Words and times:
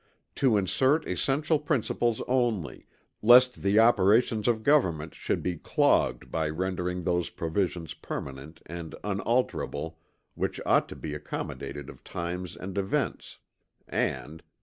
To 0.37 0.57
insert 0.57 1.07
essential 1.07 1.59
principles 1.59 2.23
only, 2.27 2.87
lest 3.21 3.61
the 3.61 3.77
operations 3.77 4.47
of 4.47 4.63
government 4.63 5.13
should 5.13 5.43
be 5.43 5.57
clogged 5.57 6.31
by 6.31 6.49
rendering 6.49 7.03
those 7.03 7.29
provisions 7.29 7.93
permanent 7.93 8.61
and 8.65 8.95
unalterable 9.03 9.99
which 10.33 10.59
ought 10.65 10.89
to 10.89 10.95
be 10.95 11.13
accommodated 11.13 11.85
to 11.85 11.99
times 12.03 12.55
and 12.55 12.79
events, 12.79 13.37
and 13.87 14.39
"2. 14.39 14.45